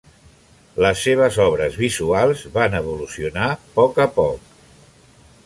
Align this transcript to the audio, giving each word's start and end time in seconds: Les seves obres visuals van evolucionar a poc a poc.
Les 0.85 1.03
seves 1.07 1.37
obres 1.43 1.77
visuals 1.81 2.41
van 2.57 2.79
evolucionar 2.81 3.47
a 3.53 3.61
poc 3.77 4.03
a 4.09 4.11
poc. 4.19 4.51